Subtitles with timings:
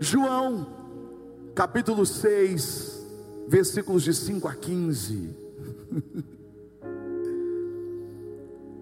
[0.00, 0.66] João,
[1.54, 3.06] capítulo 6,
[3.46, 5.36] versículos de 5 a 15.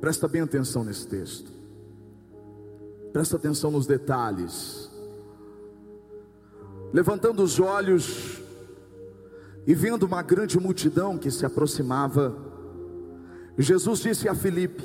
[0.01, 1.51] Presta bem atenção nesse texto.
[3.13, 4.91] Presta atenção nos detalhes.
[6.93, 8.43] Levantando os olhos
[9.67, 12.37] e vendo uma grande multidão que se aproximava,
[13.57, 14.83] Jesus disse a Filipe: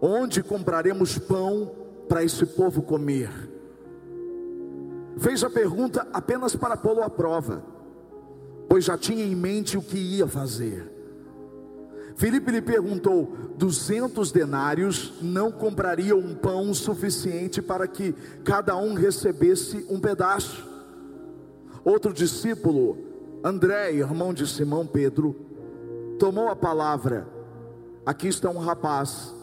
[0.00, 1.74] Onde compraremos pão
[2.08, 3.53] para esse povo comer?
[5.18, 7.64] Fez a pergunta apenas para pô-lo à prova,
[8.68, 10.94] pois já tinha em mente o que ia fazer.
[12.16, 18.12] Filipe lhe perguntou: duzentos denários não comprariam um pão suficiente para que
[18.44, 20.64] cada um recebesse um pedaço?
[21.84, 22.98] Outro discípulo,
[23.42, 25.36] André, irmão de Simão Pedro,
[26.18, 27.26] tomou a palavra:
[28.06, 29.34] Aqui está um rapaz,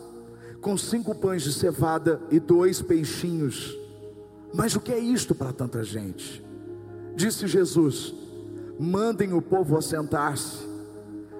[0.61, 3.80] com cinco pães de cevada e dois peixinhos.
[4.53, 6.43] Mas o que é isto para tanta gente?
[7.15, 8.13] Disse Jesus:
[8.79, 10.69] Mandem o povo assentar-se.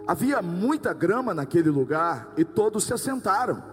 [0.08, 3.64] Havia muita grama naquele lugar e todos se assentaram.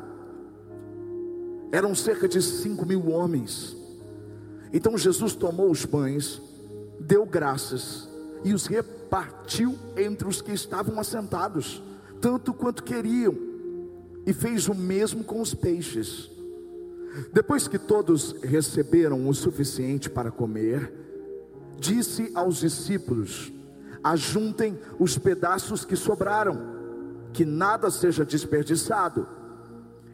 [1.72, 3.76] Eram cerca de cinco mil homens.
[4.72, 6.40] Então Jesus tomou os pães,
[7.00, 8.08] deu graças
[8.44, 11.82] e os repartiu entre os que estavam assentados,
[12.20, 13.34] tanto quanto queriam,
[14.26, 16.30] e fez o mesmo com os peixes.
[17.32, 20.92] Depois que todos receberam o suficiente para comer,
[21.78, 23.52] disse aos discípulos:
[24.02, 26.76] ajuntem os pedaços que sobraram,
[27.32, 29.26] que nada seja desperdiçado.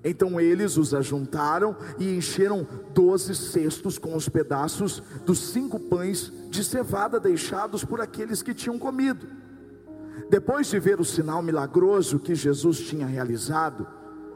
[0.05, 6.63] Então eles os ajuntaram e encheram doze cestos com os pedaços dos cinco pães de
[6.63, 9.27] cevada deixados por aqueles que tinham comido.
[10.29, 13.87] Depois de ver o sinal milagroso que Jesus tinha realizado,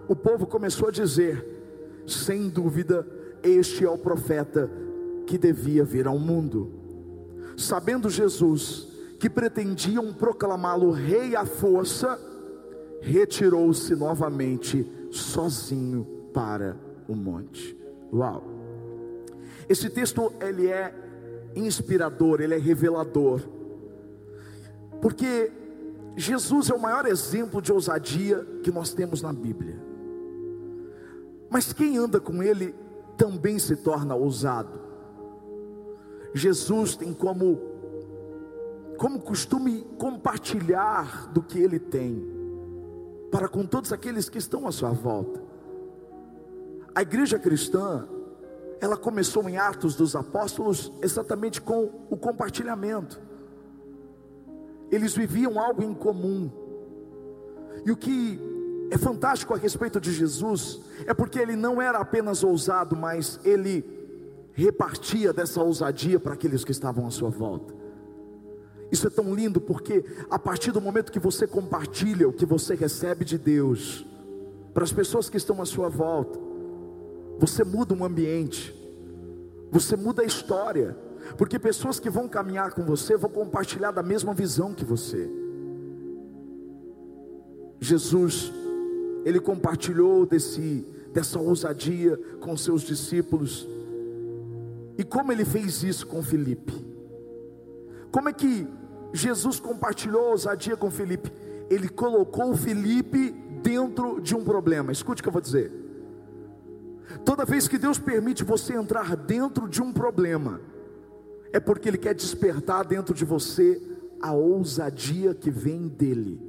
[0.09, 1.58] o povo começou a dizer:
[2.12, 3.06] sem dúvida,
[3.42, 4.70] este é o profeta
[5.27, 6.73] que devia vir ao mundo.
[7.56, 12.19] Sabendo Jesus que pretendiam proclamá-lo rei à força,
[13.00, 16.77] retirou-se novamente sozinho para
[17.09, 17.77] o monte.
[18.12, 18.44] Uau!
[19.69, 20.94] Esse texto ele é
[21.54, 23.41] inspirador, ele é revelador.
[25.00, 25.50] Porque
[26.16, 29.68] Jesus é o maior exemplo de ousadia que nós temos na Bíblia.
[31.50, 32.75] Mas quem anda com ele
[33.16, 34.81] também se torna ousado.
[36.34, 37.69] Jesus tem como
[38.97, 42.36] como costume compartilhar do que ele tem
[43.31, 45.41] para com todos aqueles que estão à sua volta.
[46.94, 48.09] A igreja cristã,
[48.80, 53.20] ela começou em Atos dos Apóstolos exatamente com o compartilhamento.
[54.91, 56.50] Eles viviam algo em comum.
[57.84, 58.41] E o que
[58.91, 63.84] é fantástico a respeito de Jesus é porque ele não era apenas ousado, mas ele
[64.54, 67.75] repartia dessa ousadia para aqueles que estavam à sua volta.
[68.91, 72.75] Isso é tão lindo porque a partir do momento que você compartilha o que você
[72.75, 74.06] recebe de Deus
[74.72, 76.38] para as pessoas que estão à sua volta,
[77.38, 78.75] você muda um ambiente,
[79.71, 80.97] você muda a história,
[81.37, 85.31] porque pessoas que vão caminhar com você vão compartilhar da mesma visão que você.
[87.81, 88.53] Jesus,
[89.25, 93.67] ele compartilhou desse dessa ousadia com seus discípulos.
[94.97, 96.73] E como ele fez isso com Filipe?
[98.11, 98.69] Como é que
[99.12, 101.33] Jesus compartilhou ousadia com Felipe.
[101.71, 103.31] Ele colocou Felipe
[103.62, 104.93] dentro de um problema.
[104.93, 105.73] Escute o que eu vou dizer.
[107.25, 110.61] Toda vez que Deus permite você entrar dentro de um problema,
[111.53, 113.81] é porque Ele quer despertar dentro de você
[114.21, 116.47] a ousadia que vem dEle.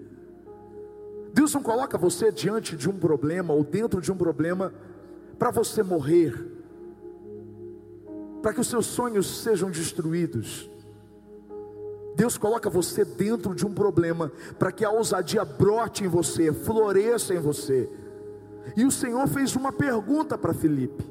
[1.33, 4.73] Deus não coloca você diante de um problema ou dentro de um problema
[5.37, 6.33] para você morrer,
[8.41, 10.69] para que os seus sonhos sejam destruídos.
[12.15, 17.33] Deus coloca você dentro de um problema para que a ousadia brote em você, floresça
[17.33, 17.89] em você.
[18.75, 21.09] E o Senhor fez uma pergunta para Filipe,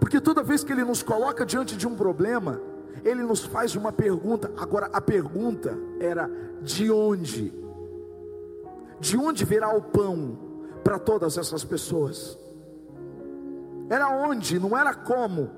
[0.00, 2.60] porque toda vez que Ele nos coloca diante de um problema,
[3.04, 4.50] Ele nos faz uma pergunta.
[4.56, 6.30] Agora, a pergunta era:
[6.62, 7.63] de onde?
[9.00, 10.38] De onde virá o pão
[10.82, 12.38] para todas essas pessoas?
[13.88, 15.50] Era onde, não era como.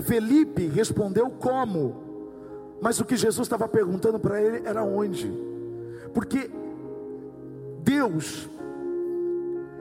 [0.00, 2.02] Felipe respondeu como.
[2.80, 5.32] Mas o que Jesus estava perguntando para ele era onde?
[6.12, 6.50] Porque
[7.82, 8.48] Deus,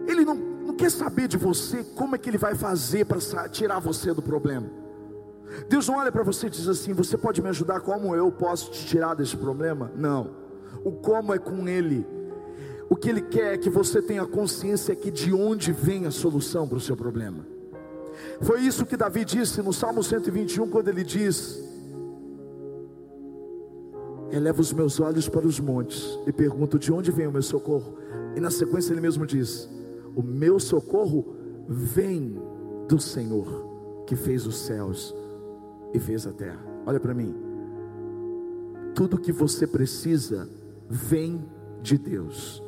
[0.05, 3.79] Ele não, não quer saber de você como é que Ele vai fazer para tirar
[3.79, 4.69] você do problema.
[5.69, 7.79] Deus não olha para você e diz assim: Você pode me ajudar?
[7.79, 9.91] Como eu posso te tirar desse problema?
[9.95, 10.31] Não.
[10.83, 12.05] O como é com Ele.
[12.89, 16.67] O que Ele quer é que você tenha consciência que de onde vem a solução
[16.67, 17.53] para o seu problema.
[18.41, 21.61] Foi isso que Davi disse no Salmo 121, quando ele diz:
[24.31, 27.97] Eleva os meus olhos para os montes e pergunto: de onde vem o meu socorro?
[28.35, 29.69] E na sequência ele mesmo diz:
[30.15, 31.35] O meu socorro
[31.67, 32.35] vem
[32.87, 35.15] do Senhor que fez os céus
[35.93, 36.63] e fez a terra.
[36.85, 37.35] Olha para mim.
[38.95, 40.49] Tudo que você precisa
[40.89, 41.43] vem
[41.81, 42.62] de Deus.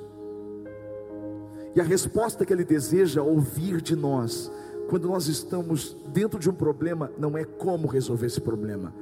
[1.75, 4.51] E a resposta que Ele deseja ouvir de nós,
[4.89, 8.94] quando nós estamos dentro de um problema, não é como resolver esse problema,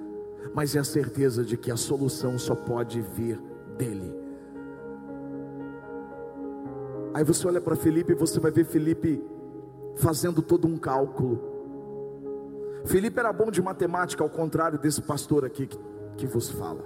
[0.53, 3.39] mas é a certeza de que a solução só pode vir
[3.77, 4.23] dEle.
[7.13, 9.23] Aí você olha para Felipe e você vai ver Felipe
[9.97, 11.39] fazendo todo um cálculo.
[12.85, 15.77] Felipe era bom de matemática, ao contrário desse pastor aqui que,
[16.17, 16.83] que vos fala.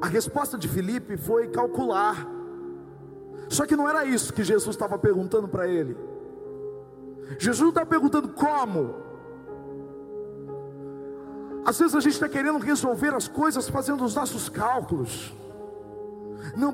[0.00, 2.39] A resposta de Felipe foi calcular.
[3.50, 5.96] Só que não era isso que Jesus estava perguntando para ele.
[7.36, 8.94] Jesus está perguntando como.
[11.64, 15.34] Às vezes a gente está querendo resolver as coisas fazendo os nossos cálculos.
[16.56, 16.72] Não,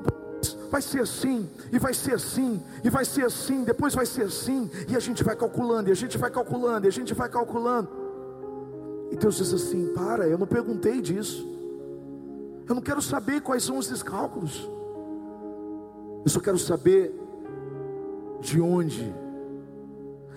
[0.69, 4.69] vai ser assim, e vai ser assim, e vai ser assim, depois vai ser assim,
[4.87, 7.89] e a gente vai calculando, e a gente vai calculando, e a gente vai calculando.
[9.11, 11.43] E Deus diz assim: para, eu não perguntei disso,
[12.69, 14.69] eu não quero saber quais são esses cálculos,
[16.27, 17.17] eu só quero saber
[18.41, 19.15] de onde.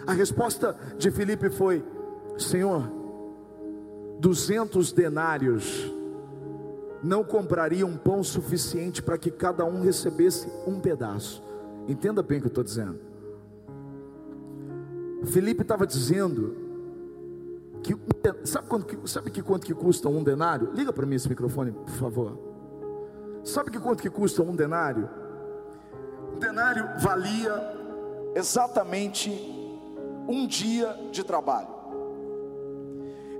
[0.06, 1.84] A resposta de Filipe foi:
[2.38, 2.88] Senhor,
[4.20, 5.92] duzentos denários
[7.02, 11.42] não comprariam pão suficiente para que cada um recebesse um pedaço.
[11.88, 13.00] Entenda bem o que eu estou dizendo.
[15.24, 16.56] Felipe estava dizendo
[17.82, 17.96] que
[18.44, 20.70] sabe quanto sabe que quanto que custa um denário?
[20.72, 22.38] Liga para mim esse microfone, por favor.
[23.42, 25.18] Sabe que quanto que custa um denário?
[26.40, 27.54] Denário valia
[28.34, 29.30] exatamente
[30.28, 31.68] um dia de trabalho.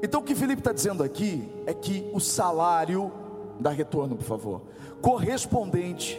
[0.03, 3.13] Então o que Felipe está dizendo aqui é que o salário
[3.61, 4.63] Dá retorno, por favor.
[5.03, 6.19] Correspondente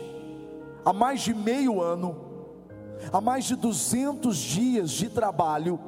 [0.86, 2.16] a mais de meio ano,
[3.12, 5.80] a mais de 200 dias de trabalho,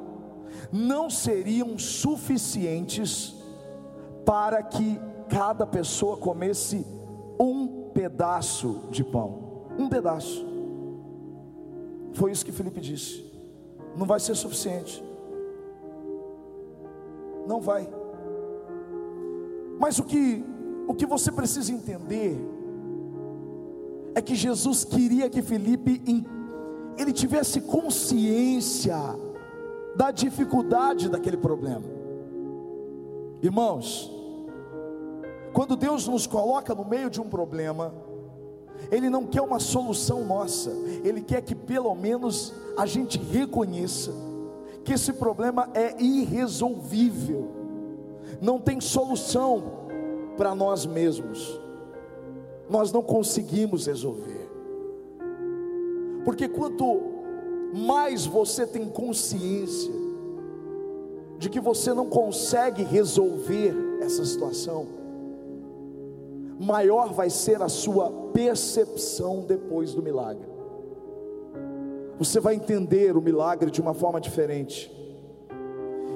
[0.72, 3.34] não seriam suficientes
[4.24, 4.98] para que
[5.28, 6.84] cada pessoa comesse
[7.38, 9.66] um pedaço de pão.
[9.78, 10.53] Um pedaço.
[12.14, 13.24] Foi isso que Felipe disse.
[13.96, 15.02] Não vai ser suficiente.
[17.46, 17.88] Não vai.
[19.78, 20.44] Mas o que
[20.86, 22.38] o que você precisa entender
[24.14, 26.02] é que Jesus queria que Felipe
[26.96, 28.96] ele tivesse consciência
[29.96, 31.84] da dificuldade daquele problema.
[33.42, 34.12] Irmãos,
[35.52, 37.94] quando Deus nos coloca no meio de um problema,
[38.90, 40.70] Ele não quer uma solução nossa,
[41.02, 44.12] Ele quer que pelo menos a gente reconheça
[44.84, 47.48] que esse problema é irresolvível,
[48.40, 49.84] não tem solução,
[50.36, 51.60] para nós mesmos,
[52.68, 54.48] nós não conseguimos resolver.
[56.24, 57.00] Porque quanto
[57.72, 59.92] mais você tem consciência
[61.38, 64.86] de que você não consegue resolver essa situação,
[66.58, 70.46] maior vai ser a sua percepção depois do milagre.
[72.18, 74.92] Você vai entender o milagre de uma forma diferente.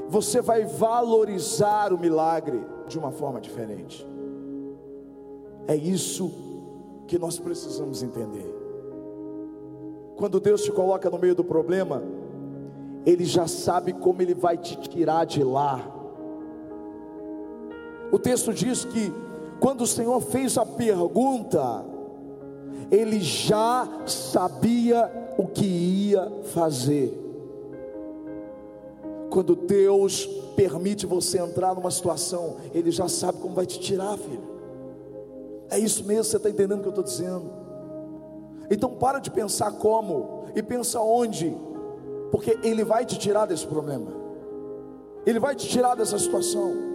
[0.09, 4.07] Você vai valorizar o milagre de uma forma diferente.
[5.67, 6.31] É isso
[7.07, 8.55] que nós precisamos entender.
[10.17, 12.03] Quando Deus te coloca no meio do problema,
[13.05, 15.81] Ele já sabe como Ele vai te tirar de lá.
[18.11, 19.13] O texto diz que
[19.61, 21.85] quando o Senhor fez a pergunta,
[22.91, 27.27] Ele já sabia o que ia fazer.
[29.31, 34.43] Quando Deus permite você entrar numa situação, Ele já sabe como vai te tirar, filho.
[35.71, 37.51] É isso mesmo, você está entendendo o que eu estou dizendo?
[38.71, 41.57] Então para de pensar como e pensa onde,
[42.31, 44.13] porque Ele vai te tirar desse problema,
[45.27, 46.88] Ele vai te tirar dessa situação,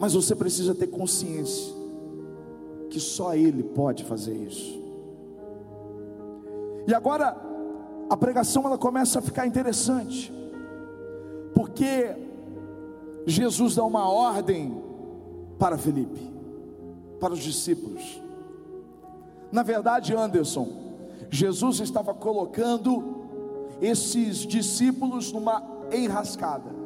[0.00, 1.74] mas você precisa ter consciência
[2.88, 4.80] que só Ele pode fazer isso.
[6.88, 7.36] E agora
[8.08, 10.32] a pregação ela começa a ficar interessante,
[11.54, 12.16] porque
[13.26, 14.82] Jesus dá uma ordem
[15.58, 16.30] para Felipe
[17.20, 18.20] para os discípulos.
[19.52, 20.68] Na verdade, Anderson,
[21.28, 23.20] Jesus estava colocando
[23.80, 26.79] esses discípulos numa enrascada.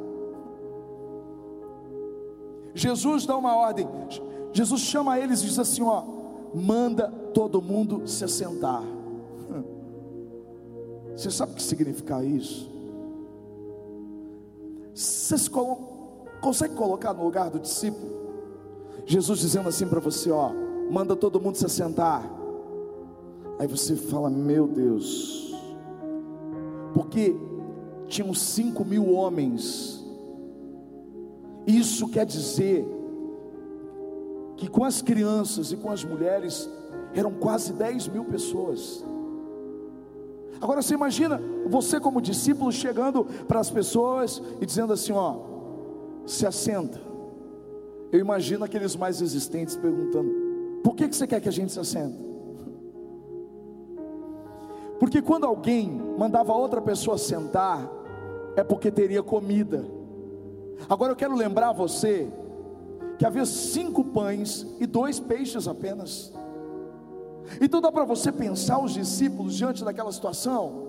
[2.75, 3.89] Jesus dá uma ordem.
[4.53, 6.03] Jesus chama eles e diz assim: ó,
[6.55, 8.83] manda todo mundo se assentar.
[11.17, 12.75] Você sabe o que significa isso?
[14.95, 15.77] Você se colo...
[16.41, 18.15] consegue colocar no lugar do discípulo?
[19.07, 20.51] Jesus dizendo assim para você: Ó,
[20.91, 22.25] manda todo mundo se assentar.
[23.59, 25.55] Aí você fala: Meu Deus,
[26.95, 27.37] porque
[28.09, 30.04] tinham cinco mil homens.
[31.67, 32.87] Isso quer dizer
[34.57, 36.69] que com as crianças e com as mulheres
[37.15, 39.05] eram quase 10 mil pessoas.
[40.61, 45.37] Agora você imagina você como discípulo chegando para as pessoas e dizendo assim: ó,
[46.27, 47.01] se assenta.
[48.13, 50.31] Eu imagino aqueles mais existentes perguntando:
[50.83, 52.17] por que, que você quer que a gente se assenta?
[54.99, 57.91] Porque quando alguém mandava outra pessoa sentar,
[58.57, 59.85] é porque teria comida.
[60.89, 62.31] Agora eu quero lembrar você
[63.19, 66.33] que havia cinco pães e dois peixes apenas.
[67.61, 70.89] Então dá para você pensar os discípulos diante daquela situação,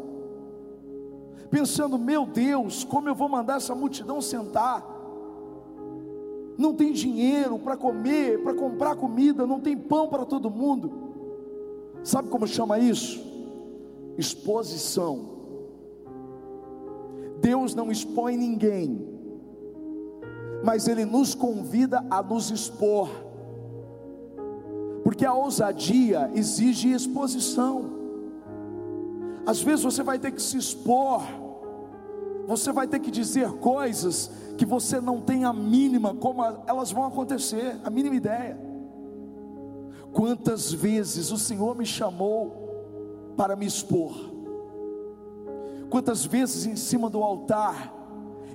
[1.49, 4.93] pensando: meu Deus, como eu vou mandar essa multidão sentar?
[6.57, 10.91] Não tem dinheiro para comer, para comprar comida, não tem pão para todo mundo.
[12.03, 13.21] Sabe como chama isso?
[14.17, 15.35] Exposição.
[17.41, 19.14] Deus não expõe ninguém,
[20.63, 23.09] mas Ele nos convida a nos expor,
[25.03, 27.93] porque a ousadia exige exposição.
[29.45, 31.21] Às vezes você vai ter que se expor,
[32.47, 37.05] você vai ter que dizer coisas que você não tem a mínima como elas vão
[37.05, 38.57] acontecer, a mínima ideia.
[40.11, 44.13] Quantas vezes o Senhor me chamou para me expor?
[45.89, 47.93] Quantas vezes em cima do altar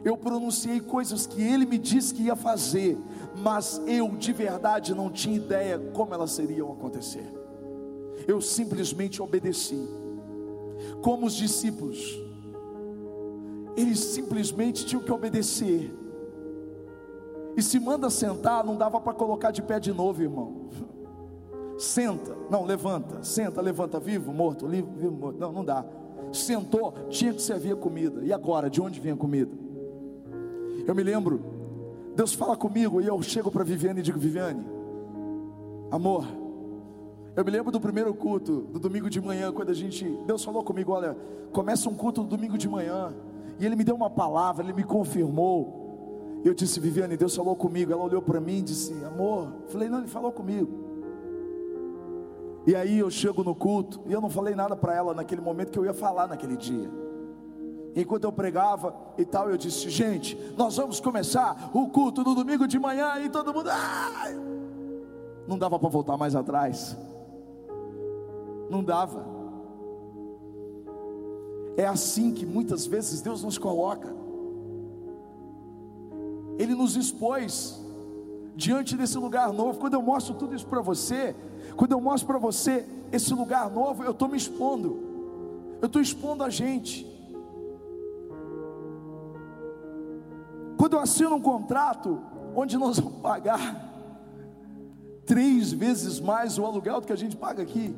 [0.05, 2.99] eu pronunciei coisas que ele me disse que ia fazer,
[3.37, 7.27] mas eu de verdade não tinha ideia como elas seriam acontecer.
[8.27, 9.89] Eu simplesmente obedeci.
[11.03, 12.19] Como os discípulos,
[13.77, 15.95] eles simplesmente tinham que obedecer.
[17.57, 20.69] E se manda sentar, não dava para colocar de pé de novo, irmão.
[21.79, 25.39] Senta, não, levanta, senta, levanta, vivo, morto, vivo, morto.
[25.39, 25.85] Não, não dá
[26.33, 28.25] sentou, tinha que servir a comida.
[28.25, 29.51] E agora, de onde vem a comida?
[30.91, 31.41] Eu me lembro,
[32.17, 34.67] Deus fala comigo e eu chego para Viviane e digo: Viviane,
[35.89, 36.27] amor,
[37.37, 40.65] eu me lembro do primeiro culto, do domingo de manhã, quando a gente, Deus falou
[40.65, 41.17] comigo: olha,
[41.53, 43.15] começa um culto no domingo de manhã,
[43.61, 46.41] e Ele me deu uma palavra, Ele me confirmou.
[46.45, 47.93] Eu disse: Viviane, Deus falou comigo.
[47.93, 50.73] Ela olhou para mim e disse: Amor, falei: Não, Ele falou comigo.
[52.67, 55.71] E aí eu chego no culto e eu não falei nada para ela naquele momento
[55.71, 56.91] que eu ia falar naquele dia.
[57.95, 62.67] Enquanto eu pregava e tal, eu disse: gente, nós vamos começar o culto no domingo
[62.67, 63.69] de manhã e todo mundo.
[63.71, 64.39] Ai!
[65.47, 66.97] Não dava para voltar mais atrás.
[68.69, 69.27] Não dava.
[71.77, 74.15] É assim que muitas vezes Deus nos coloca.
[76.59, 77.81] Ele nos expôs
[78.55, 79.81] diante desse lugar novo.
[79.81, 81.35] Quando eu mostro tudo isso para você,
[81.77, 85.01] quando eu mostro para você esse lugar novo, eu estou me expondo,
[85.81, 87.10] eu estou expondo a gente.
[90.91, 92.21] Quando eu assino um contrato
[92.53, 93.89] onde nós vamos pagar
[95.25, 97.95] três vezes mais o aluguel do que a gente paga aqui,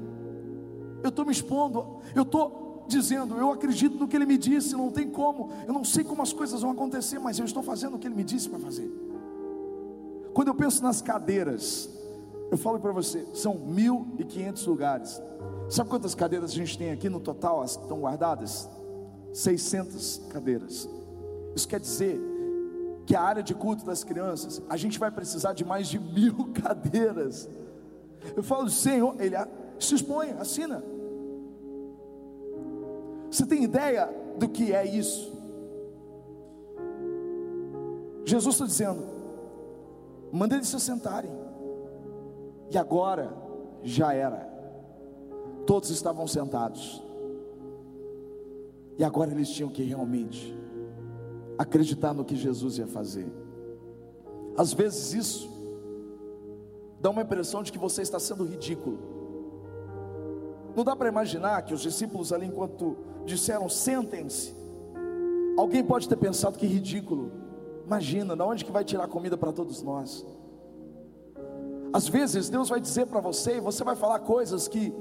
[1.02, 4.90] eu estou me expondo, eu estou dizendo, eu acredito no que ele me disse, não
[4.90, 7.98] tem como, eu não sei como as coisas vão acontecer, mas eu estou fazendo o
[7.98, 8.92] que ele me disse para fazer.
[10.34, 11.88] Quando eu penso nas cadeiras,
[12.50, 15.22] eu falo para você, são 1.500 lugares.
[15.70, 18.68] Sabe quantas cadeiras a gente tem aqui no total, as estão guardadas?
[19.32, 20.86] 600 cadeiras.
[21.56, 22.31] Isso quer dizer
[23.06, 26.52] que a área de culto das crianças, a gente vai precisar de mais de mil
[26.54, 27.48] cadeiras.
[28.36, 29.36] Eu falo, Senhor, ele
[29.78, 30.82] se expõe, assina.
[33.30, 35.32] Você tem ideia do que é isso?
[38.24, 39.02] Jesus está dizendo:
[40.30, 41.30] manda eles se sentarem.
[42.70, 43.32] E agora
[43.82, 44.50] já era.
[45.66, 47.02] Todos estavam sentados.
[48.98, 50.56] E agora eles tinham que realmente
[51.58, 53.30] acreditar no que Jesus ia fazer.
[54.56, 55.50] Às vezes isso
[57.00, 58.98] dá uma impressão de que você está sendo ridículo.
[60.74, 64.54] Não dá para imaginar que os discípulos ali, enquanto disseram sentem-se,
[65.58, 67.30] alguém pode ter pensado que ridículo.
[67.84, 70.24] Imagina, de onde que vai tirar comida para todos nós?
[71.92, 74.94] Às vezes Deus vai dizer para você, e você vai falar coisas que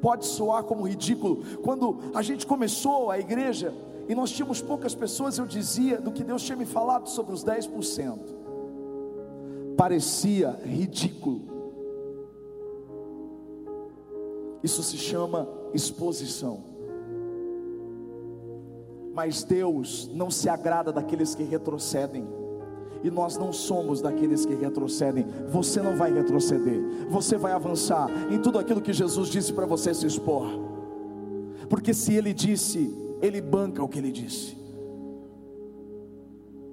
[0.00, 1.44] pode soar como ridículo.
[1.62, 3.74] Quando a gente começou a igreja
[4.08, 7.44] e nós tínhamos poucas pessoas, eu dizia do que Deus tinha me falado sobre os
[7.44, 8.18] 10%.
[9.76, 11.42] Parecia ridículo.
[14.62, 16.64] Isso se chama exposição.
[19.12, 22.26] Mas Deus não se agrada daqueles que retrocedem.
[23.04, 25.26] E nós não somos daqueles que retrocedem.
[25.50, 26.80] Você não vai retroceder.
[27.10, 30.46] Você vai avançar em tudo aquilo que Jesus disse para você se expor.
[31.68, 34.56] Porque se ele disse, ele banca o que ele disse.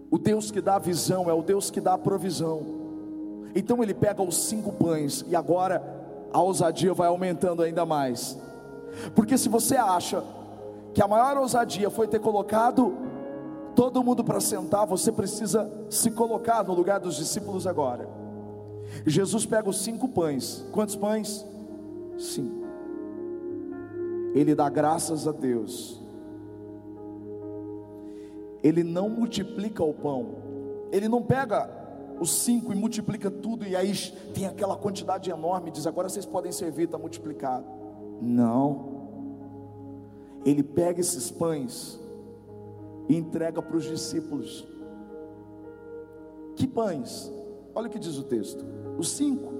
[0.10, 2.62] O Deus que dá a visão é o Deus que dá a provisão.
[3.56, 5.84] Então ele pega os cinco pães e agora
[6.32, 8.38] a ousadia vai aumentando ainda mais.
[9.14, 10.24] Porque se você acha
[10.94, 12.94] que a maior ousadia foi ter colocado
[13.76, 18.08] todo mundo para sentar, você precisa se colocar no lugar dos discípulos agora.
[19.06, 20.66] Jesus pega os cinco pães.
[20.72, 21.46] Quantos pães?
[22.18, 22.66] Cinco.
[24.34, 26.05] Ele dá graças a Deus.
[28.66, 30.26] Ele não multiplica o pão.
[30.92, 31.70] Ele não pega
[32.20, 33.94] os cinco e multiplica tudo e aí
[34.34, 35.70] tem aquela quantidade enorme.
[35.70, 37.64] Diz agora vocês podem servir, está multiplicado.
[38.20, 38.96] Não.
[40.44, 42.00] Ele pega esses pães
[43.08, 44.68] e entrega para os discípulos.
[46.56, 47.32] Que pães?
[47.76, 48.66] Olha o que diz o texto:
[48.98, 49.54] os cinco.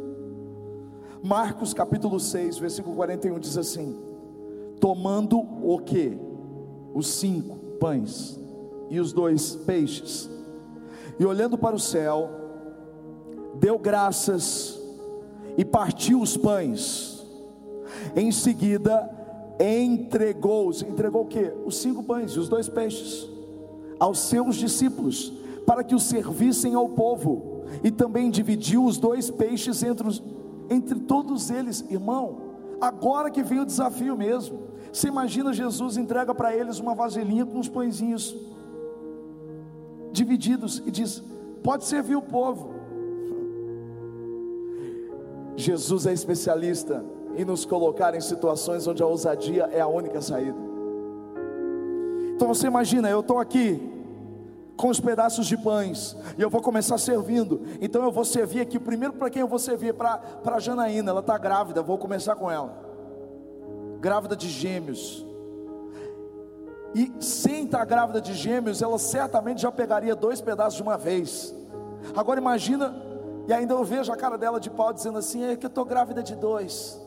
[1.22, 3.96] Marcos capítulo 6, versículo 41 diz assim:
[4.80, 6.18] Tomando o que?
[6.92, 8.44] Os cinco pães
[8.90, 10.30] e os dois peixes,
[11.20, 12.30] e olhando para o céu,
[13.56, 14.80] deu graças
[15.58, 17.26] e partiu os pães.
[18.16, 19.10] Em seguida,
[19.60, 21.54] entregou-os, entregou o que?
[21.66, 23.30] Os cinco pães e os dois peixes
[23.98, 25.32] aos seus discípulos,
[25.66, 30.22] para que os servissem ao povo, e também dividiu os dois peixes entre, os,
[30.70, 32.38] entre todos eles, irmão.
[32.80, 34.60] Agora que vem o desafio mesmo.
[34.92, 38.36] Você imagina Jesus entrega para eles uma vasilhinha com uns pãezinhos
[40.16, 41.22] divididos e diz:
[41.64, 42.74] pode servir o povo.
[45.56, 47.04] Jesus é especialista
[47.38, 50.58] em nos colocar em situações onde a ousadia é a única saída.
[52.36, 53.92] Então você imagina, eu estou aqui
[54.76, 57.62] com os pedaços de pães e eu vou começar servindo.
[57.80, 61.38] Então eu vou servir aqui primeiro para quem eu vou servir para Janaína, ela está
[61.38, 62.84] grávida, vou começar com ela.
[64.02, 65.26] Grávida de gêmeos.
[66.96, 70.98] E sem estar tá grávida de gêmeos, ela certamente já pegaria dois pedaços de uma
[70.98, 71.54] vez.
[72.16, 72.96] Agora imagina,
[73.46, 75.84] e ainda eu vejo a cara dela de pau dizendo assim: é que eu estou
[75.84, 76.98] grávida de dois.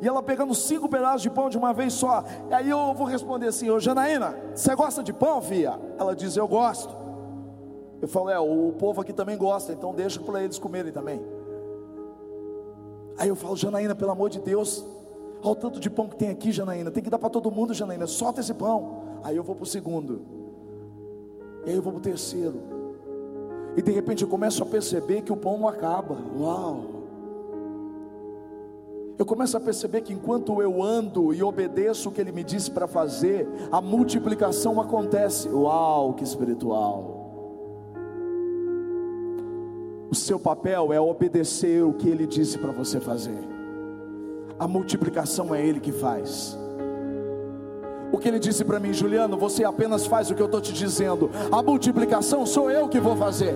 [0.00, 2.24] E ela pegando cinco pedaços de pão de uma vez só.
[2.48, 5.78] E aí eu vou responder assim: Ô Janaína, você gosta de pão, filha?
[5.98, 6.96] Ela diz: Eu gosto.
[8.00, 11.20] Eu falo: É, o povo aqui também gosta, então deixa para eles comerem também.
[13.18, 14.82] Aí eu falo: Janaína, pelo amor de Deus,
[15.42, 16.90] olha o tanto de pão que tem aqui, Janaína.
[16.90, 18.06] Tem que dar para todo mundo, Janaína.
[18.06, 19.02] Solta esse pão.
[19.22, 20.22] Aí eu vou para o segundo.
[21.64, 22.60] E aí eu vou para o terceiro.
[23.76, 26.16] E de repente eu começo a perceber que o pão não acaba.
[26.38, 26.98] Uau!
[29.18, 32.70] eu começo a perceber que enquanto eu ando e obedeço o que ele me disse
[32.70, 35.48] para fazer, a multiplicação acontece.
[35.48, 37.16] Uau, que espiritual!
[40.08, 43.57] O seu papel é obedecer o que ele disse para você fazer.
[44.58, 46.58] A multiplicação é ele que faz.
[48.10, 50.72] O que ele disse para mim, Juliano, você apenas faz o que eu estou te
[50.72, 51.30] dizendo.
[51.52, 53.54] A multiplicação sou eu que vou fazer.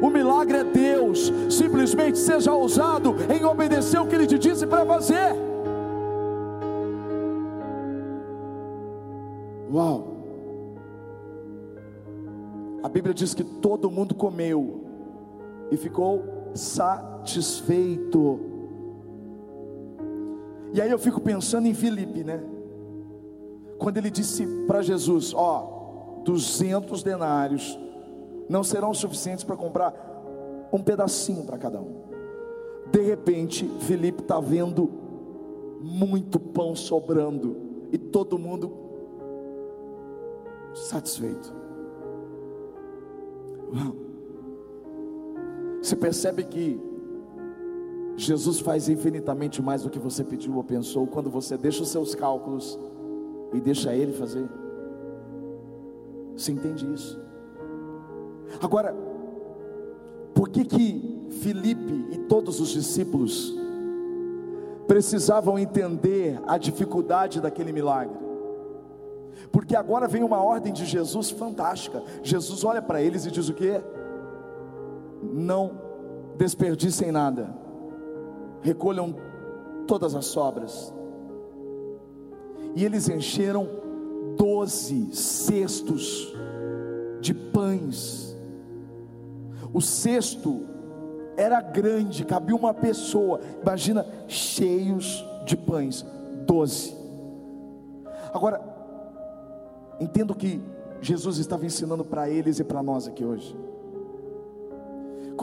[0.00, 1.32] O milagre é Deus.
[1.50, 5.34] Simplesmente seja ousado em obedecer o que Ele te disse para fazer.
[9.70, 10.12] Uau!
[12.82, 14.84] A Bíblia diz que todo mundo comeu
[15.70, 18.51] e ficou satisfeito.
[20.72, 22.42] E aí eu fico pensando em Filipe, né?
[23.78, 27.78] Quando ele disse para Jesus: Ó, 200 denários
[28.48, 29.94] não serão suficientes para comprar
[30.72, 32.02] um pedacinho para cada um.
[32.90, 34.90] De repente, Felipe está vendo
[35.80, 37.56] muito pão sobrando
[37.90, 38.72] e todo mundo
[40.74, 41.52] satisfeito.
[45.82, 46.80] Você percebe que
[48.16, 52.14] Jesus faz infinitamente mais do que você pediu ou pensou quando você deixa os seus
[52.14, 52.78] cálculos
[53.52, 54.48] e deixa Ele fazer.
[56.36, 57.20] Você entende isso?
[58.60, 58.94] Agora,
[60.34, 63.54] por que que Filipe e todos os discípulos
[64.86, 68.16] precisavam entender a dificuldade daquele milagre?
[69.50, 72.02] Porque agora vem uma ordem de Jesus fantástica.
[72.22, 73.80] Jesus olha para eles e diz o que?
[75.22, 75.72] Não
[76.36, 77.54] desperdicem nada,
[78.62, 79.14] recolham
[79.86, 80.92] todas as sobras.
[82.74, 83.68] E eles encheram
[84.36, 86.32] doze cestos
[87.20, 88.32] de pães
[89.72, 90.66] o cesto
[91.36, 93.40] era grande, cabia uma pessoa.
[93.62, 96.04] Imagina, cheios de pães.
[96.46, 96.94] Doze.
[98.32, 98.72] Agora,
[100.00, 100.60] Entendo que
[101.00, 103.56] Jesus estava ensinando para eles e para nós aqui hoje.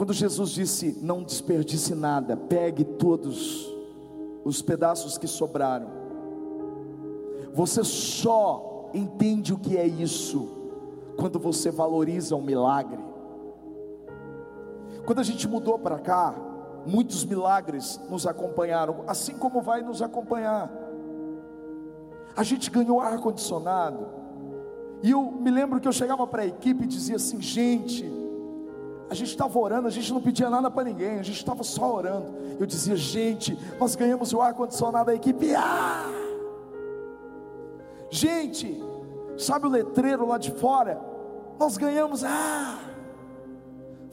[0.00, 3.70] Quando Jesus disse: Não desperdice nada, pegue todos
[4.42, 5.90] os pedaços que sobraram.
[7.52, 10.48] Você só entende o que é isso
[11.18, 12.98] quando você valoriza o milagre.
[15.04, 16.34] Quando a gente mudou para cá,
[16.86, 20.72] muitos milagres nos acompanharam, assim como vai nos acompanhar.
[22.34, 24.08] A gente ganhou ar condicionado.
[25.02, 28.19] E eu me lembro que eu chegava para a equipe e dizia assim: gente,
[29.10, 31.96] a gente estava orando, a gente não pedia nada para ninguém, a gente estava só
[31.96, 32.32] orando.
[32.60, 35.52] Eu dizia, gente, nós ganhamos o ar condicionado da equipe.
[35.52, 36.06] Ah!
[38.08, 38.80] Gente,
[39.36, 41.00] sabe o letreiro lá de fora?
[41.58, 42.22] Nós ganhamos.
[42.22, 42.78] Ah!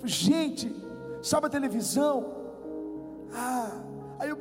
[0.04, 0.76] Gente,
[1.22, 2.34] sabe a televisão?
[3.32, 3.80] Ah!
[4.18, 4.40] Aí eu,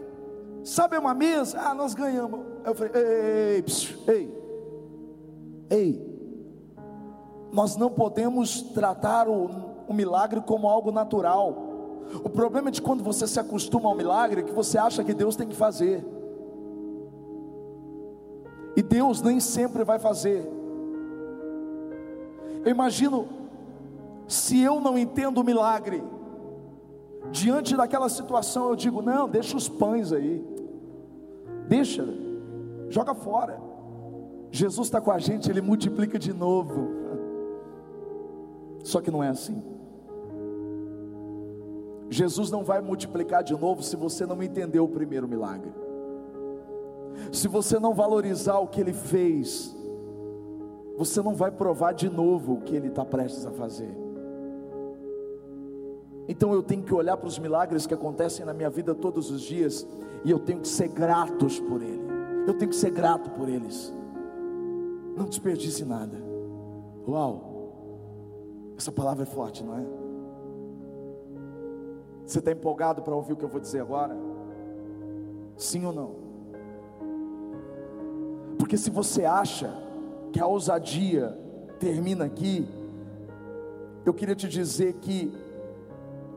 [0.64, 1.60] sabe uma mesa?
[1.60, 2.40] Ah, nós ganhamos.
[2.64, 3.64] Aí eu falei, ei,
[4.08, 4.24] ei,
[5.68, 6.16] ei, ei,
[7.52, 11.54] nós não podemos tratar o, o milagre como algo natural.
[12.22, 15.36] O problema é de quando você se acostuma ao milagre, que você acha que Deus
[15.36, 16.04] tem que fazer.
[18.76, 20.46] E Deus nem sempre vai fazer.
[22.64, 23.26] Eu imagino,
[24.28, 26.02] se eu não entendo o milagre,
[27.30, 30.44] diante daquela situação eu digo: não, deixa os pães aí,
[31.68, 32.06] deixa,
[32.88, 33.60] joga fora.
[34.50, 36.88] Jesus está com a gente, Ele multiplica de novo.
[38.84, 39.75] Só que não é assim.
[42.08, 45.72] Jesus não vai multiplicar de novo se você não entender o primeiro milagre.
[47.32, 49.74] Se você não valorizar o que ele fez,
[50.96, 53.94] você não vai provar de novo o que ele está prestes a fazer.
[56.28, 59.42] Então eu tenho que olhar para os milagres que acontecem na minha vida todos os
[59.42, 59.86] dias
[60.24, 62.06] e eu tenho que ser gratos por ele.
[62.46, 63.92] Eu tenho que ser grato por eles.
[65.16, 66.16] Não desperdice nada.
[67.06, 67.54] Uau!
[68.76, 70.05] Essa palavra é forte, não é?
[72.26, 74.16] Você está empolgado para ouvir o que eu vou dizer agora?
[75.56, 76.10] Sim ou não?
[78.58, 79.72] Porque se você acha
[80.32, 81.38] que a ousadia
[81.78, 82.68] termina aqui,
[84.04, 85.32] eu queria te dizer que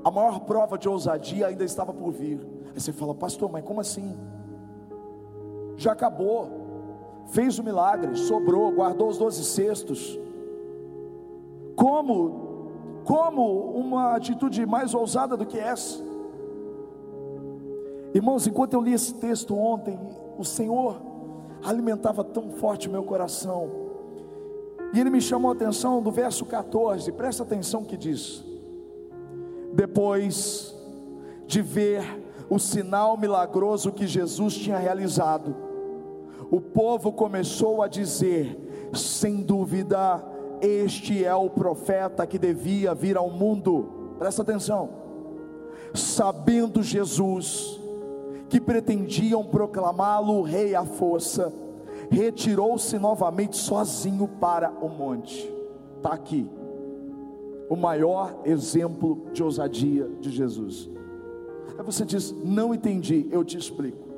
[0.03, 2.39] a maior prova de ousadia ainda estava por vir.
[2.73, 4.15] Aí você fala, pastor, mas como assim?
[5.75, 6.49] Já acabou,
[7.27, 10.19] fez o milagre, sobrou, guardou os doze cestos.
[11.75, 12.48] Como
[13.09, 15.97] como uma atitude mais ousada do que essa?
[18.13, 19.99] Irmãos, enquanto eu li esse texto ontem,
[20.37, 21.01] o Senhor
[21.63, 23.67] alimentava tão forte o meu coração.
[24.93, 28.45] E ele me chamou a atenção do verso 14, presta atenção que diz:
[29.73, 30.75] Depois
[31.47, 32.03] de ver
[32.47, 35.55] o sinal milagroso que Jesus tinha realizado,
[36.51, 38.55] o povo começou a dizer:
[38.93, 40.23] sem dúvida,
[40.61, 44.15] este é o profeta que devia vir ao mundo.
[44.17, 44.89] Presta atenção.
[45.93, 47.79] Sabendo Jesus
[48.49, 51.53] que pretendiam proclamá-lo rei à força,
[52.09, 55.51] retirou-se novamente sozinho para o monte.
[55.97, 56.49] Está aqui
[57.69, 60.89] o maior exemplo de ousadia de Jesus.
[61.77, 64.09] Aí você diz: Não entendi, eu te explico.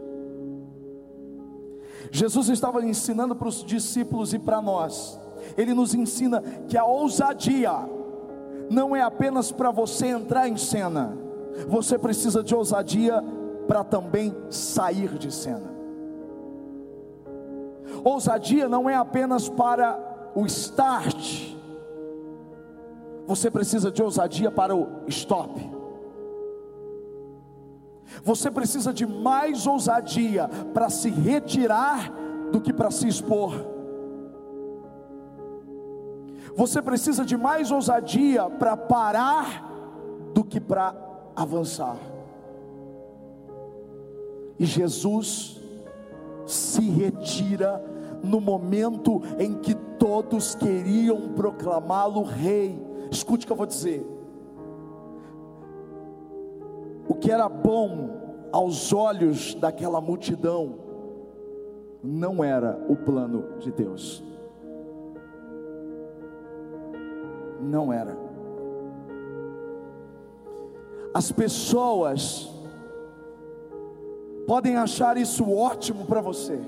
[2.09, 5.19] Jesus estava ensinando para os discípulos e para nós
[5.57, 7.71] ele nos ensina que a ousadia
[8.69, 11.17] não é apenas para você entrar em cena,
[11.67, 13.21] você precisa de ousadia
[13.67, 15.71] para também sair de cena.
[18.03, 19.99] Ousadia não é apenas para
[20.33, 21.51] o start,
[23.27, 25.71] você precisa de ousadia para o stop.
[28.23, 32.11] Você precisa de mais ousadia para se retirar
[32.51, 33.70] do que para se expor.
[36.55, 39.71] Você precisa de mais ousadia para parar
[40.33, 40.95] do que para
[41.35, 41.97] avançar.
[44.59, 45.59] E Jesus
[46.45, 47.83] se retira
[48.23, 52.79] no momento em que todos queriam proclamá-lo rei.
[53.09, 54.05] Escute o que eu vou dizer.
[57.07, 58.09] O que era bom
[58.51, 60.75] aos olhos daquela multidão
[62.03, 64.23] não era o plano de Deus.
[67.61, 68.17] Não era.
[71.13, 72.49] As pessoas
[74.47, 76.59] podem achar isso ótimo para você,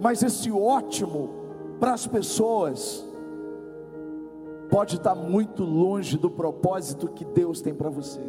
[0.00, 1.30] mas esse ótimo
[1.78, 3.06] para as pessoas
[4.68, 8.20] pode estar muito longe do propósito que Deus tem para você.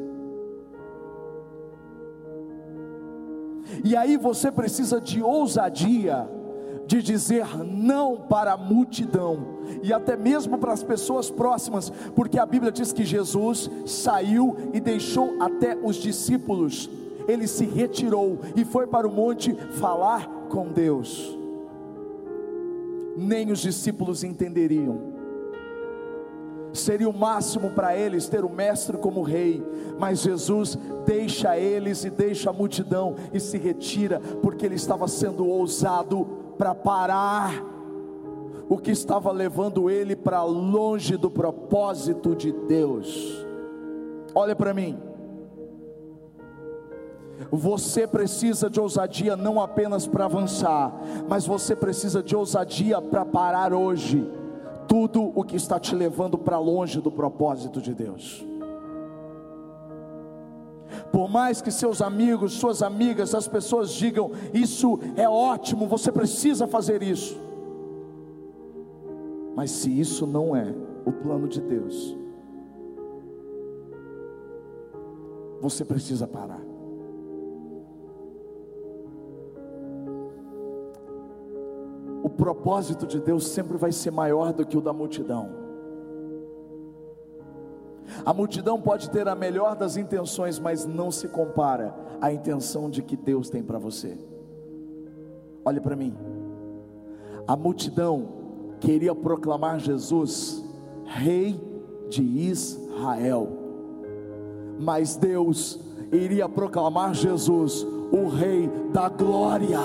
[3.84, 6.30] E aí você precisa de ousadia
[6.90, 12.48] de dizer não para a multidão e até mesmo para as pessoas próximas, porque a
[12.48, 16.90] Bíblia diz que Jesus saiu e deixou até os discípulos,
[17.28, 21.38] ele se retirou e foi para o monte falar com Deus.
[23.16, 25.20] Nem os discípulos entenderiam
[26.74, 29.64] seria o máximo para eles ter o mestre como rei,
[29.98, 35.48] mas Jesus deixa eles e deixa a multidão e se retira, porque ele estava sendo
[35.48, 36.28] ousado
[36.60, 37.64] para parar
[38.68, 43.48] o que estava levando ele para longe do propósito de Deus.
[44.36, 45.00] Olha para mim.
[47.50, 50.94] Você precisa de ousadia não apenas para avançar,
[51.30, 54.30] mas você precisa de ousadia para parar hoje
[54.86, 58.46] tudo o que está te levando para longe do propósito de Deus.
[61.12, 66.68] Por mais que seus amigos, suas amigas, as pessoas digam, isso é ótimo, você precisa
[66.68, 67.40] fazer isso.
[69.56, 70.74] Mas se isso não é
[71.06, 72.16] o plano de Deus,
[75.62, 76.70] você precisa parar.
[82.24, 85.59] o propósito de Deus sempre vai ser maior do que o da multidão.
[88.26, 93.02] A multidão pode ter a melhor das intenções, mas não se compara à intenção de
[93.02, 94.18] que Deus tem para você.
[95.64, 96.16] Olhe para mim.
[97.48, 98.28] A multidão
[98.80, 100.64] queria proclamar Jesus
[101.06, 101.60] rei
[102.10, 103.50] de Israel.
[104.80, 105.80] Mas Deus
[106.12, 109.80] iria proclamar Jesus o rei da glória.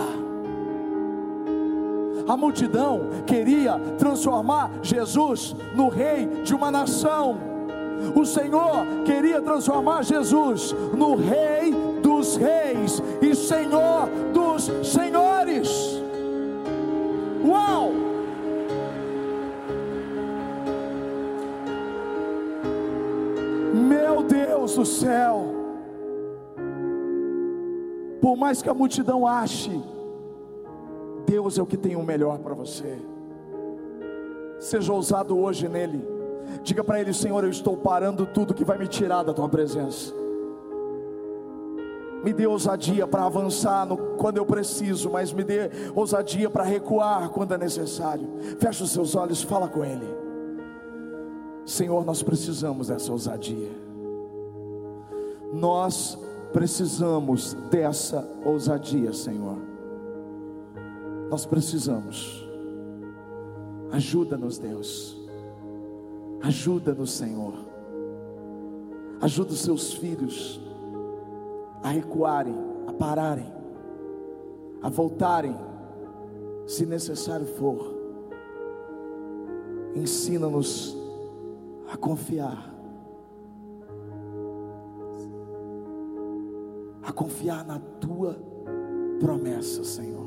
[2.26, 7.53] A multidão queria transformar Jesus no rei de uma nação.
[8.14, 15.68] O Senhor queria transformar Jesus no rei dos reis e senhor dos senhores.
[17.44, 17.92] Uau!
[23.74, 25.54] Meu Deus do céu!
[28.20, 29.82] Por mais que a multidão ache
[31.26, 32.98] Deus é o que tem o melhor para você.
[34.58, 36.13] Seja ousado hoje nele.
[36.62, 40.14] Diga para ele, Senhor, eu estou parando tudo que vai me tirar da tua presença.
[42.24, 47.28] Me dê ousadia para avançar no, quando eu preciso, mas me dê ousadia para recuar
[47.28, 48.26] quando é necessário.
[48.58, 50.06] Feche os seus olhos, fala com ele.
[51.66, 53.70] Senhor, nós precisamos dessa ousadia.
[55.52, 56.18] Nós
[56.52, 59.58] precisamos dessa ousadia, Senhor.
[61.28, 62.48] Nós precisamos.
[63.90, 65.23] Ajuda-nos, Deus.
[66.44, 67.54] Ajuda-nos, Senhor.
[69.18, 70.60] Ajuda os seus filhos
[71.82, 72.54] a recuarem,
[72.86, 73.50] a pararem,
[74.82, 75.56] a voltarem,
[76.66, 77.94] se necessário for.
[79.94, 80.94] Ensina-nos
[81.90, 82.74] a confiar.
[87.02, 88.36] A confiar na tua
[89.18, 90.23] promessa, Senhor.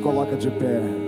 [0.00, 1.07] De pé.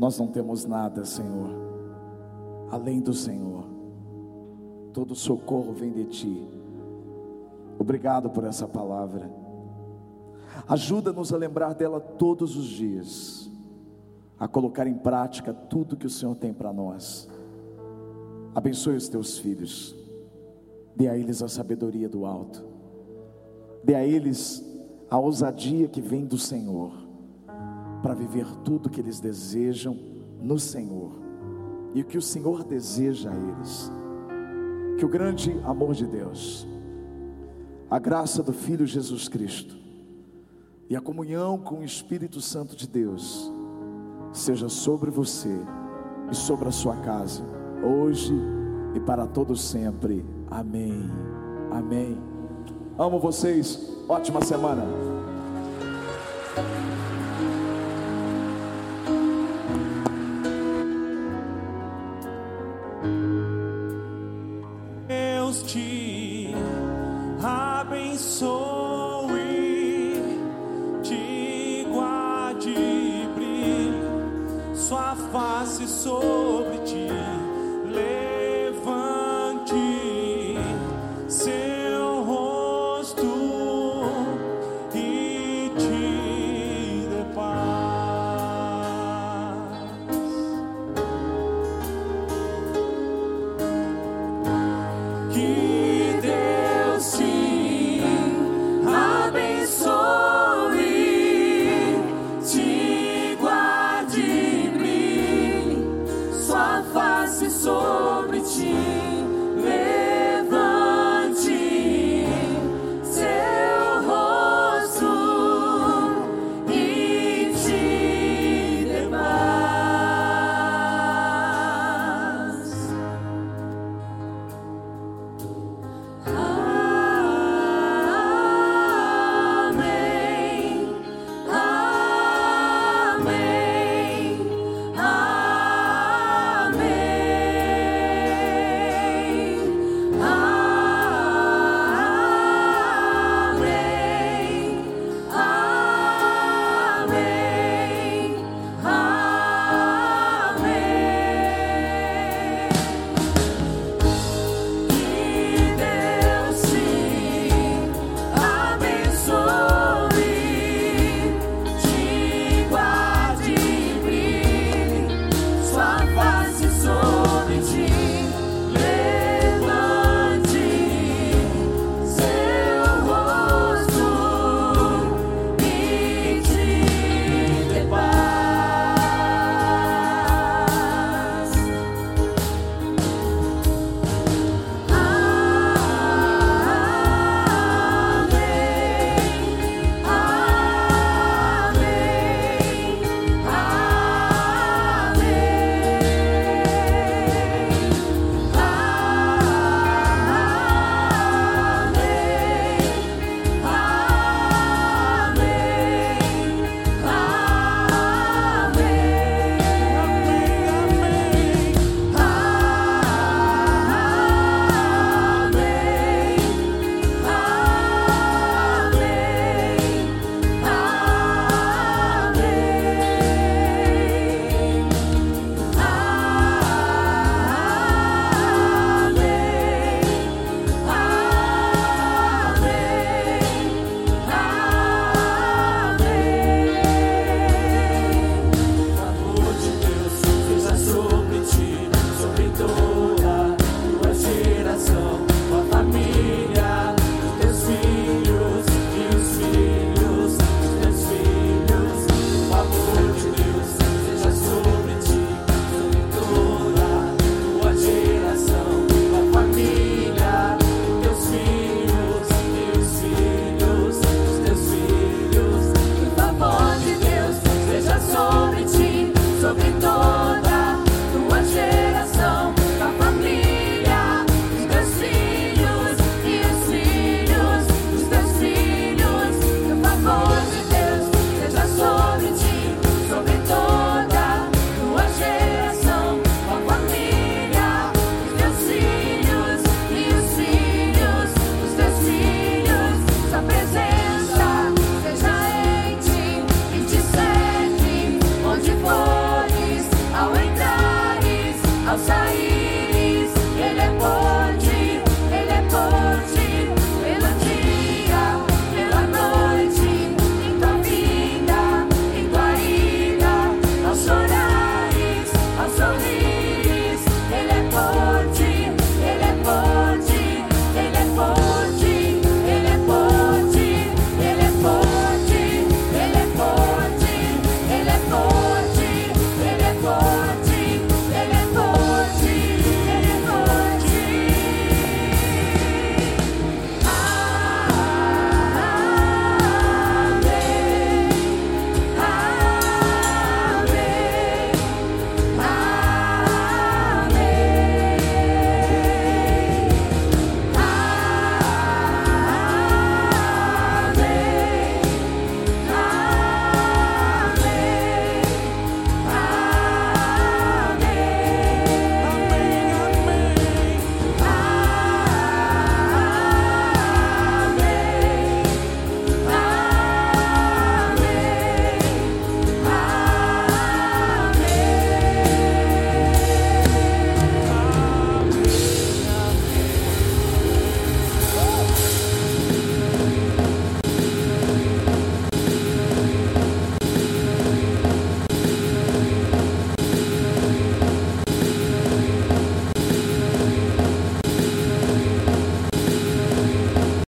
[0.00, 1.50] Nós não temos nada, Senhor,
[2.70, 3.66] além do Senhor.
[4.94, 6.48] Todo socorro vem de Ti.
[7.78, 9.30] Obrigado por essa palavra.
[10.66, 13.50] Ajuda-nos a lembrar dela todos os dias,
[14.38, 17.28] a colocar em prática tudo que o Senhor tem para nós.
[18.54, 19.94] Abençoe os teus filhos,
[20.96, 22.64] dê a eles a sabedoria do alto,
[23.84, 24.64] dê a eles
[25.10, 26.90] a ousadia que vem do Senhor,
[28.02, 29.96] para viver tudo que eles desejam
[30.40, 31.12] no Senhor
[31.94, 33.92] e o que o Senhor deseja a eles.
[34.98, 36.66] Que o grande amor de Deus,
[37.90, 39.76] a graça do Filho Jesus Cristo
[40.88, 43.50] e a comunhão com o Espírito Santo de Deus
[44.32, 45.56] seja sobre você
[46.30, 47.42] e sobre a sua casa,
[47.82, 48.34] hoje
[48.94, 50.24] e para todos sempre.
[50.50, 51.10] Amém.
[51.70, 52.20] Amém.
[52.98, 53.96] Amo vocês.
[54.08, 54.82] Ótima semana.